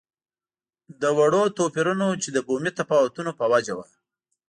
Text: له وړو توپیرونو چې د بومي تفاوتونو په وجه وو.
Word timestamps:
له 1.01 1.09
وړو 1.17 1.43
توپیرونو 1.57 2.07
چې 2.21 2.29
د 2.31 2.37
بومي 2.47 2.71
تفاوتونو 2.79 3.31
په 3.39 3.45
وجه 3.53 3.73
وو. 3.77 3.85